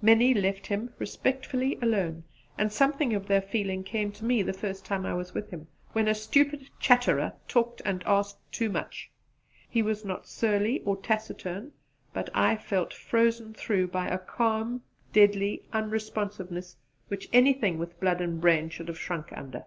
[0.00, 2.24] Many left him respectfully alone;
[2.56, 5.68] and something of their feeling came to me the first time I was with him,
[5.92, 9.10] when a stupid chatterer talked and asked too much.
[9.68, 11.72] He was not surly or taciturn,
[12.14, 14.80] but I felt frozen through by a calm
[15.12, 16.76] deadly unresponsiveness
[17.08, 19.66] which anything with blood and brain should have shrunk under.